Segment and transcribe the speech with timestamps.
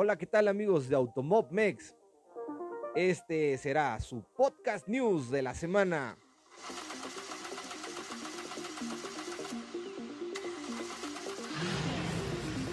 [0.00, 1.92] Hola, ¿qué tal amigos de Automob Mex?
[2.94, 6.16] Este será su podcast news de la semana.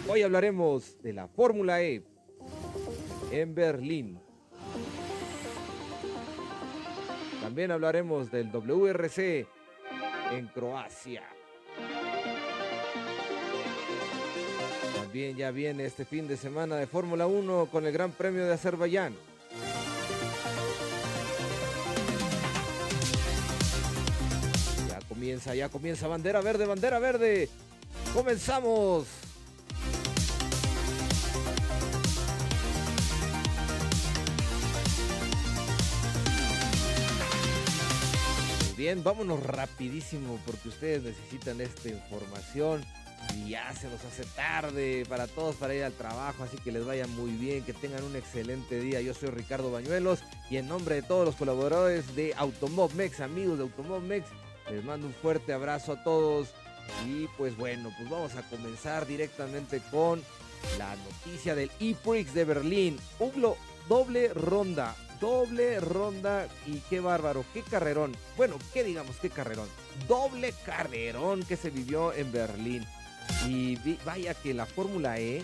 [0.07, 2.04] Hoy hablaremos de la Fórmula E
[3.32, 4.20] en Berlín.
[7.42, 9.48] También hablaremos del WRC
[10.32, 11.23] en Croacia.
[15.16, 18.52] También ya viene este fin de semana de Fórmula 1 con el Gran Premio de
[18.52, 19.16] Azerbaiyán.
[24.90, 27.48] Ya comienza, ya comienza bandera verde, bandera verde.
[28.14, 29.08] Comenzamos.
[38.76, 42.84] Bien, vámonos rapidísimo porque ustedes necesitan esta información
[43.34, 46.85] y ya se nos hace tarde para todos para ir al trabajo, así que les
[46.85, 49.01] vaya muy bien, que tengan un excelente día.
[49.01, 53.57] Yo soy Ricardo Bañuelos y en nombre de todos los colaboradores de Automob Mex, amigos
[53.57, 54.27] de Automob Mex,
[54.70, 56.49] les mando un fuerte abrazo a todos
[57.07, 60.21] y pues bueno, pues vamos a comenzar directamente con
[60.77, 62.99] la noticia del E-Prix de Berlín.
[63.20, 68.16] Hubo doble ronda, doble ronda y qué bárbaro, qué carrerón.
[68.38, 69.67] Bueno, qué digamos, qué carrerón.
[70.07, 72.85] Doble carrerón que se vivió en Berlín.
[73.47, 75.44] Y vaya que la Fórmula E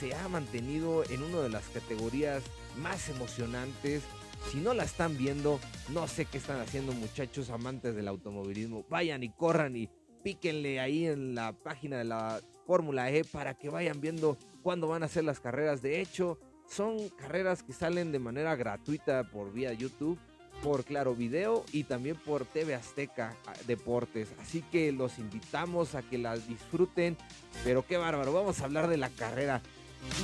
[0.00, 2.42] se ha mantenido en una de las categorías
[2.78, 4.02] más emocionantes.
[4.50, 8.84] Si no la están viendo, no sé qué están haciendo muchachos amantes del automovilismo.
[8.88, 9.88] Vayan y corran y
[10.22, 15.04] píquenle ahí en la página de la Fórmula E para que vayan viendo cuándo van
[15.04, 15.82] a ser las carreras.
[15.82, 20.18] De hecho, son carreras que salen de manera gratuita por vía YouTube,
[20.62, 24.28] por Claro Video y también por TV Azteca ah, Deportes.
[24.40, 27.16] Así que los invitamos a que las disfruten.
[27.64, 29.62] Pero qué bárbaro, vamos a hablar de la carrera.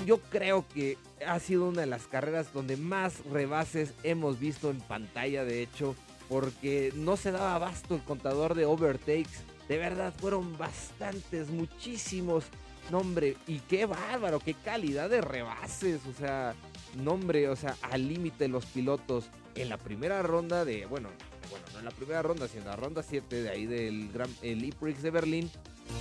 [0.07, 4.81] Yo creo que ha sido una de las carreras donde más rebases hemos visto en
[4.81, 5.97] pantalla, de hecho,
[6.29, 9.45] porque no se daba abasto el contador de overtakes.
[9.69, 12.45] De verdad, fueron bastantes, muchísimos
[12.91, 16.01] Nombre, y qué bárbaro, qué calidad de rebases.
[16.07, 16.55] O sea,
[16.97, 19.27] nombre, o sea, al límite los pilotos.
[19.55, 21.11] En la primera ronda de, bueno,
[21.51, 24.31] bueno, no en la primera ronda, sino en la ronda 7 de ahí del Gran
[24.43, 25.51] el E-Prix de Berlín,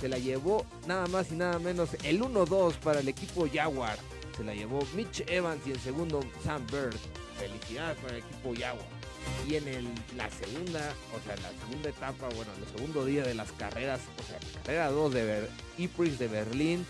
[0.00, 3.98] se la llevó nada más y nada menos el 1-2 para el equipo Jaguar.
[4.36, 6.96] Se la llevó Mitch Evans y en segundo Sam Bird.
[7.38, 8.86] Felicidades para el equipo Jaguar.
[9.46, 13.04] Y en el, la segunda, o sea, en la segunda etapa, bueno, en el segundo
[13.04, 16.86] día de las carreras, o sea, la carrera 2 de Ber E-Prix de Berlín,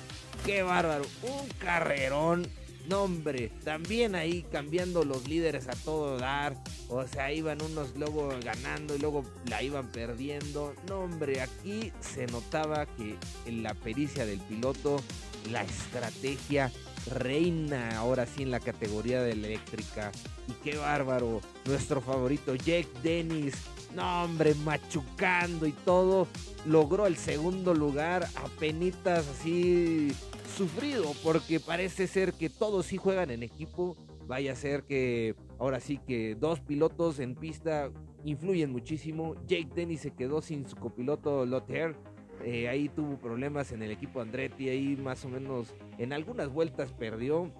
[0.46, 2.46] qué bárbaro, un carrerón,
[2.88, 6.56] nombre, también ahí cambiando los líderes a todo dar,
[6.88, 12.86] o sea, iban unos luego ganando y luego la iban perdiendo, nombre, aquí se notaba
[12.86, 13.16] que
[13.46, 15.02] en la pericia del piloto,
[15.50, 16.72] la estrategia,
[17.06, 20.12] reina ahora sí en la categoría de eléctrica.
[20.48, 23.54] Y qué bárbaro, nuestro favorito Jake Dennis,
[23.94, 26.26] no hombre, machucando y todo,
[26.66, 30.12] logró el segundo lugar a penitas así
[30.56, 33.96] sufrido, porque parece ser que todos sí juegan en equipo.
[34.26, 37.90] Vaya a ser que ahora sí que dos pilotos en pista
[38.24, 39.34] influyen muchísimo.
[39.46, 41.96] Jake Dennis se quedó sin su copiloto Lothair
[42.44, 46.92] eh, ahí tuvo problemas en el equipo Andretti, ahí más o menos en algunas vueltas
[46.92, 47.50] perdió.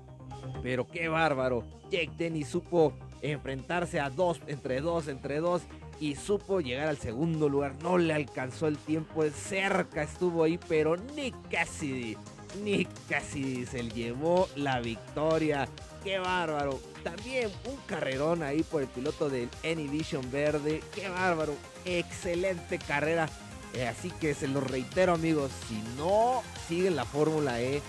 [0.63, 1.65] Pero qué bárbaro.
[1.91, 5.63] Jake Denny supo enfrentarse a dos, entre dos, entre dos.
[6.01, 7.77] Y supo llegar al segundo lugar.
[7.83, 9.23] No le alcanzó el tiempo.
[9.31, 10.59] Cerca estuvo ahí.
[10.69, 12.17] Pero Nick Cassidy.
[12.65, 15.69] Nick Cassidy se llevó la victoria.
[16.03, 16.81] Qué bárbaro.
[17.05, 20.83] También un carrerón ahí por el piloto del N-Vision Verde.
[20.95, 21.55] Qué bárbaro.
[21.85, 23.29] Excelente carrera
[23.75, 27.81] eh, así que se lo reitero amigos, si no siguen la Fórmula E,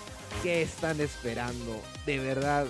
[0.41, 1.81] ¿qué están esperando?
[2.05, 2.67] De verdad.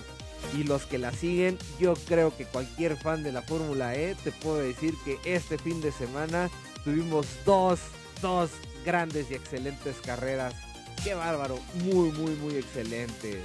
[0.54, 4.30] Y los que la siguen, yo creo que cualquier fan de la Fórmula E te
[4.30, 6.50] puedo decir que este fin de semana
[6.84, 7.80] tuvimos dos,
[8.20, 8.50] dos
[8.84, 10.54] grandes y excelentes carreras.
[11.02, 13.38] Qué bárbaro, muy, muy, muy excelentes.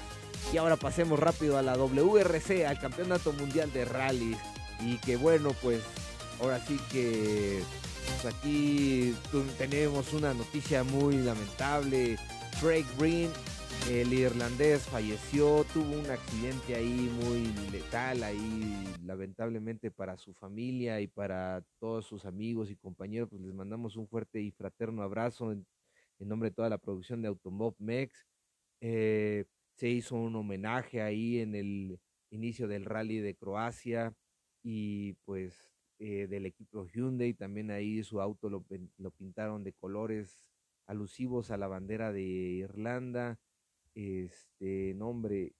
[0.52, 4.38] Y ahora pasemos rápido a la WRC, al Campeonato Mundial de Rallys.
[4.82, 5.82] Y que bueno, pues
[6.42, 7.64] ahora sí que
[8.10, 9.14] pues aquí
[9.58, 12.18] tenemos una noticia muy lamentable.
[12.60, 13.30] Craig Green,
[13.90, 21.08] el irlandés, falleció, tuvo un accidente ahí muy letal, ahí lamentablemente para su familia y
[21.08, 25.66] para todos sus amigos y compañeros, pues les mandamos un fuerte y fraterno abrazo en,
[26.20, 28.28] nombre de toda la producción de Automob Mex.
[28.82, 29.46] Eh,
[29.76, 32.00] se hizo un homenaje ahí en el
[32.32, 34.14] inicio del rally de Croacia
[34.64, 35.69] y pues
[36.00, 38.66] eh, del equipo Hyundai, también ahí su auto lo,
[38.98, 40.46] lo, pintaron de colores
[40.86, 43.38] alusivos a la bandera de Irlanda,
[43.94, 45.54] este nombre,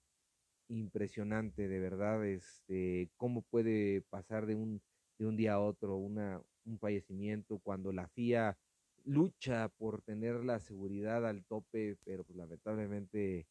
[0.68, 4.80] impresionante, de verdad, este, cómo puede pasar de un,
[5.18, 8.56] de un día a otro una, un fallecimiento cuando la FIA
[9.04, 13.46] lucha por tener la seguridad al tope, pero pues lamentablemente,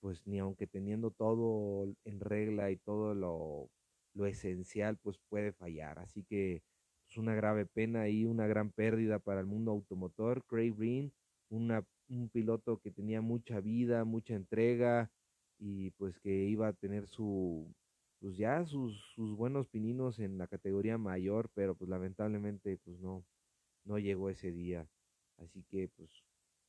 [0.00, 3.70] pues ni aunque teniendo todo en regla y todo lo,
[4.14, 5.98] lo esencial, pues puede fallar.
[5.98, 6.62] Así que es
[7.06, 10.44] pues, una grave pena y una gran pérdida para el mundo automotor.
[10.46, 11.12] Craig Green,
[11.50, 15.10] una, un piloto que tenía mucha vida, mucha entrega
[15.58, 17.72] y pues que iba a tener su,
[18.20, 23.24] pues ya sus, sus buenos pininos en la categoría mayor, pero pues lamentablemente pues no,
[23.84, 24.88] no llegó ese día.
[25.38, 26.10] Así que pues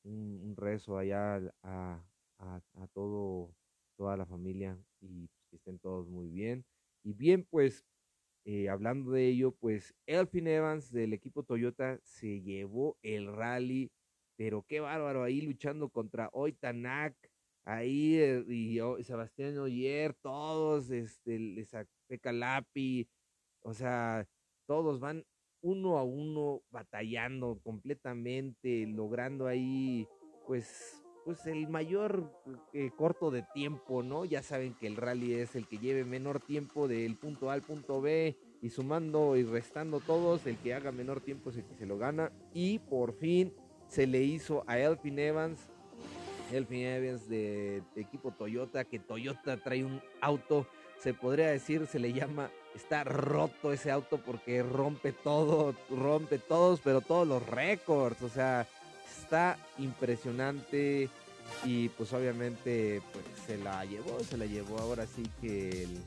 [0.04, 2.04] un, rezo allá a,
[2.40, 3.54] a, todo,
[3.98, 6.66] toda la familia y pues, que estén todos muy bien.
[7.04, 7.86] Y bien, pues
[8.46, 13.92] eh, hablando de ello, pues Elfin Evans del equipo Toyota se llevó el rally,
[14.36, 17.16] pero qué bárbaro ahí luchando contra Oitanak,
[17.64, 21.66] ahí eh, y, Sebastián Oyer, todos, este,
[22.24, 23.08] Lapi,
[23.62, 24.28] o sea,
[24.68, 25.26] todos van
[25.62, 30.06] uno a uno batallando completamente, logrando ahí,
[30.46, 32.32] pues, pues el mayor
[32.74, 34.26] eh, corto de tiempo, ¿no?
[34.26, 37.62] Ya saben que el rally es el que lleve menor tiempo del punto A al
[37.62, 41.76] punto B y sumando y restando todos, el que haga menor tiempo es el que
[41.76, 42.32] se lo gana.
[42.54, 43.54] Y por fin
[43.88, 45.60] se le hizo a Elfin Evans,
[46.52, 50.68] Elfin Evans de, de equipo Toyota, que Toyota trae un auto,
[51.00, 56.80] se podría decir, se le llama está roto ese auto porque rompe todo, rompe todos,
[56.82, 58.68] pero todos los récords, o sea,
[59.22, 61.10] está impresionante
[61.64, 65.98] y pues obviamente pues se la llevó, se la llevó ahora sí que el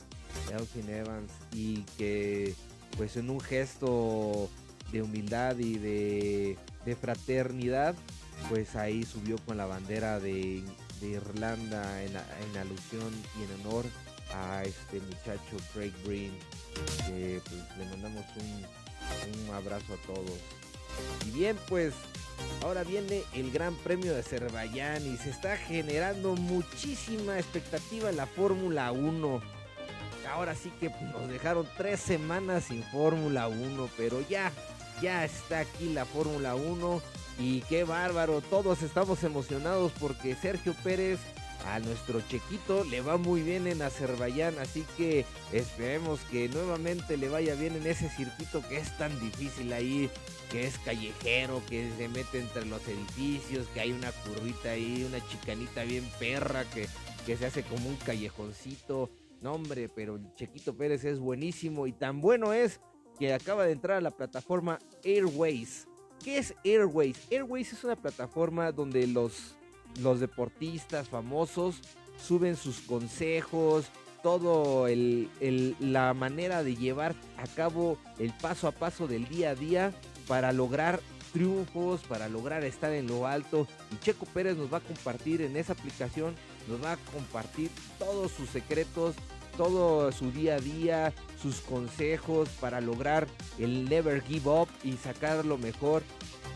[0.52, 2.54] Elfin Evans y que
[2.96, 4.48] pues en un gesto
[4.92, 6.58] de humildad y de,
[7.00, 7.94] fraternidad
[8.48, 10.62] pues ahí subió con la bandera de,
[11.02, 13.84] Irlanda en, en alusión y en honor
[14.34, 16.32] a este muchacho Craig Green,
[17.06, 20.38] que pues, le mandamos un, un abrazo a todos.
[21.26, 21.94] Y bien, pues
[22.62, 28.26] ahora viene el Gran Premio de Azerbaiyán y se está generando muchísima expectativa en la
[28.26, 29.42] Fórmula 1.
[30.32, 34.50] Ahora sí que nos dejaron tres semanas sin Fórmula 1, pero ya,
[35.00, 37.02] ya está aquí la Fórmula 1
[37.38, 41.20] y qué bárbaro, todos estamos emocionados porque Sergio Pérez
[41.66, 47.28] a nuestro Chequito le va muy bien en Azerbaiyán, así que esperemos que nuevamente le
[47.28, 50.08] vaya bien en ese circuito que es tan difícil ahí,
[50.50, 55.26] que es callejero, que se mete entre los edificios, que hay una curvita ahí, una
[55.28, 56.86] chicanita bien perra que,
[57.24, 59.10] que se hace como un callejoncito.
[59.42, 62.80] No hombre, pero Chequito Pérez es buenísimo y tan bueno es
[63.18, 65.86] que acaba de entrar a la plataforma Airways.
[66.24, 67.18] ¿Qué es Airways?
[67.30, 69.56] Airways es una plataforma donde los
[70.00, 71.80] los deportistas famosos
[72.18, 73.86] suben sus consejos,
[74.22, 75.28] todo el,
[75.78, 79.92] la manera de llevar a cabo el paso a paso del día a día
[80.26, 81.00] para lograr
[81.32, 83.68] triunfos, para lograr estar en lo alto.
[83.92, 86.34] Y Checo Pérez nos va a compartir en esa aplicación,
[86.66, 89.14] nos va a compartir todos sus secretos,
[89.56, 93.26] todo su día a día, sus consejos para lograr
[93.58, 96.02] el never give up y sacar lo mejor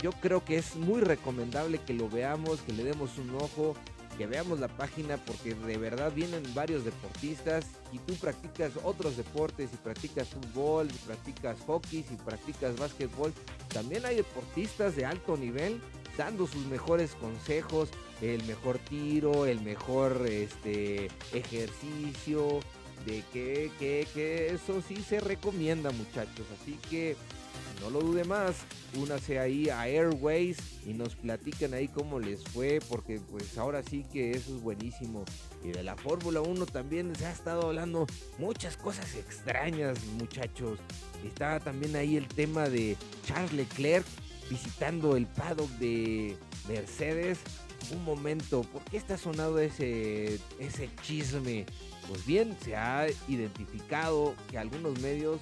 [0.03, 3.75] yo creo que es muy recomendable que lo veamos, que le demos un ojo,
[4.17, 9.71] que veamos la página porque de verdad vienen varios deportistas y tú practicas otros deportes,
[9.73, 13.33] y practicas fútbol, si practicas hockey, si practicas básquetbol,
[13.73, 15.81] también hay deportistas de alto nivel
[16.17, 17.89] dando sus mejores consejos,
[18.21, 22.61] el mejor tiro, el mejor este ejercicio,
[23.07, 27.17] de que, que, que eso sí se recomienda muchachos, así que
[27.81, 28.57] no lo dude más,
[28.97, 34.05] únase ahí a Airways y nos platican ahí cómo les fue, porque pues ahora sí
[34.13, 35.25] que eso es buenísimo.
[35.65, 38.07] Y de la Fórmula 1 también se ha estado hablando
[38.39, 40.79] muchas cosas extrañas, muchachos.
[41.25, 44.05] Está también ahí el tema de Charles Leclerc
[44.51, 46.37] visitando el paddock de
[46.69, 47.39] Mercedes.
[47.93, 51.67] Un momento, ¿por qué está sonado ese, ese chisme?
[52.09, 55.41] Pues bien, se ha identificado que algunos medios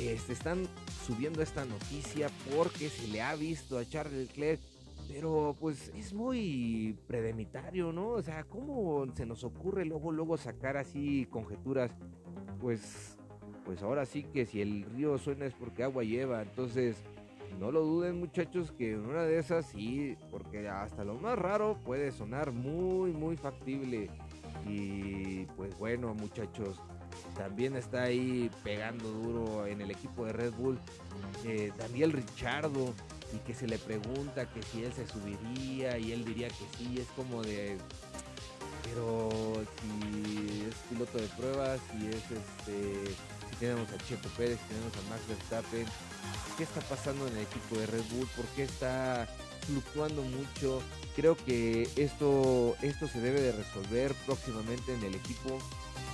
[0.00, 0.66] este, están
[1.06, 4.60] subiendo esta noticia porque se le ha visto a Charles Leclerc,
[5.08, 8.08] pero pues es muy predemitario, ¿no?
[8.08, 11.90] O sea, ¿cómo se nos ocurre luego, luego sacar así conjeturas?
[12.60, 13.16] Pues,
[13.64, 16.96] pues ahora sí que si el río suena es porque agua lleva, entonces
[17.60, 22.10] no lo duden muchachos que una de esas sí, porque hasta lo más raro puede
[22.10, 24.10] sonar muy, muy factible.
[24.66, 26.80] Y pues bueno muchachos,
[27.34, 30.78] también está ahí pegando duro en el equipo de Red Bull
[31.44, 32.94] eh, Daniel Richardo
[33.34, 36.98] y que se le pregunta que si él se subiría y él diría que sí,
[36.98, 37.78] es como de
[38.84, 39.30] pero
[39.80, 43.14] si es piloto de pruebas, si es este,
[43.50, 45.86] si tenemos a Checo Pérez, si tenemos a Max Verstappen,
[46.56, 48.28] ¿qué está pasando en el equipo de Red Bull?
[48.36, 49.26] ¿Por qué está
[49.66, 50.82] fluctuando mucho?
[51.16, 55.58] Creo que esto, esto se debe de resolver próximamente en el equipo.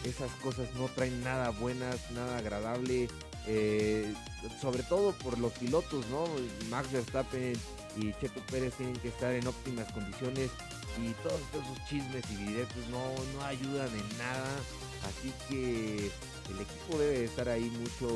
[0.04, 3.08] Esas cosas no traen nada buenas, nada agradable.
[3.46, 4.12] Eh,
[4.60, 6.24] sobre todo por los pilotos, ¿no?
[6.68, 7.54] Max Verstappen
[7.96, 10.50] y Checo Pérez tienen que estar en óptimas condiciones
[10.98, 14.48] y todos esos chismes y directos no, no ayudan en nada.
[15.08, 16.10] Así que
[16.50, 18.08] el equipo debe estar ahí mucho,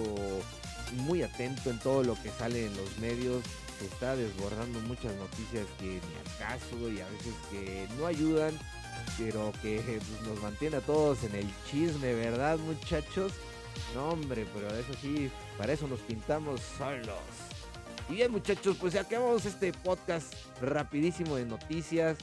[1.05, 3.43] muy atento en todo lo que sale en los medios.
[3.79, 8.59] Se está desbordando muchas noticias que ni acaso y a veces que no ayudan,
[9.19, 13.33] pero que pues, nos mantiene a todos en el chisme, ¿verdad muchachos?
[13.95, 17.19] No hombre, pero eso sí, para eso nos pintamos solos.
[18.09, 22.19] Y bien muchachos, pues acabamos este podcast rapidísimo de noticias.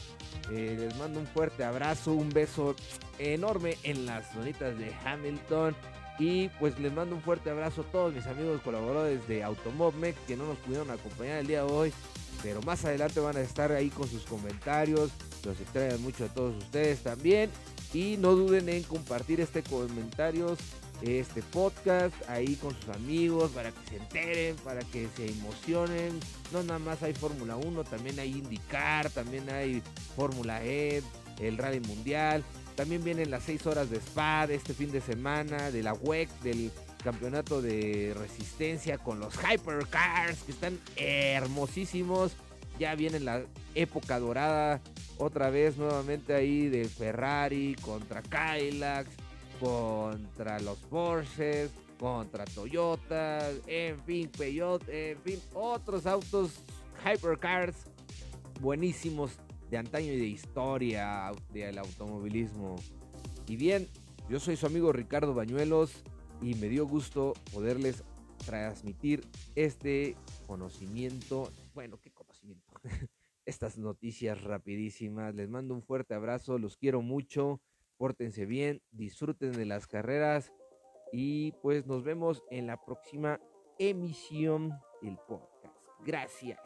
[0.52, 2.76] Eh, les mando un fuerte abrazo, un beso
[3.18, 5.76] enorme en las zonitas de Hamilton.
[6.20, 10.38] Y pues les mando un fuerte abrazo a todos mis amigos colaboradores de Automobmec que
[10.38, 11.94] no nos pudieron acompañar el día de hoy.
[12.44, 15.12] Pero más adelante van a estar ahí con sus comentarios.
[15.44, 17.50] Los extrañan mucho a todos ustedes también.
[17.94, 20.60] Y no duden en compartir este comentarios
[21.02, 26.20] este podcast ahí con sus amigos para que se enteren, para que se emocionen.
[26.52, 29.82] No nada más hay Fórmula 1, también hay IndyCar, también hay
[30.16, 31.02] Fórmula E,
[31.40, 32.44] el Rally Mundial.
[32.76, 36.72] También vienen las 6 horas de Spa este fin de semana, de la WEC, del
[37.02, 42.34] campeonato de resistencia con los Hypercars que están hermosísimos.
[42.80, 43.44] Ya viene la
[43.76, 44.82] época dorada
[45.18, 49.08] otra vez nuevamente ahí de Ferrari contra Cadillac
[49.62, 56.64] contra los Porsches, contra Toyota, en fin, Peugeot, en fin, otros autos
[57.06, 57.76] hypercars
[58.60, 59.38] buenísimos
[59.70, 62.76] de antaño y de historia del automovilismo.
[63.48, 63.88] Y bien,
[64.30, 65.92] yo soy su amigo Ricardo Bañuelos
[66.42, 68.04] y me dio gusto poderles
[68.46, 70.16] transmitir este
[70.48, 71.52] conocimiento.
[71.74, 72.74] Bueno, ¿qué conocimiento?
[73.46, 75.36] Estas noticias rapidísimas.
[75.36, 77.62] Les mando un fuerte abrazo, los quiero mucho
[78.02, 80.52] pórtense bien, disfruten de las carreras
[81.14, 83.40] y pues nos vemos en la próxima
[83.78, 84.72] emisión
[85.04, 85.78] del podcast.
[86.04, 86.60] Gracias.